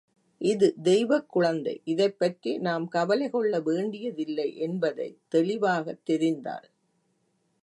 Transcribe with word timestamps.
இது 0.37 0.75
தெய்வக் 0.81 1.29
குழந்தை 1.29 1.81
இதைப்பற்றி 1.83 2.57
நாம் 2.57 2.87
கவலைகொள்ள 2.87 3.59
வேண்டிய 3.59 4.13
தில்லை 4.13 4.57
என்பதைத் 4.57 5.19
தெளிவாகத் 5.27 6.09
தெரிந்தாள். 6.09 6.67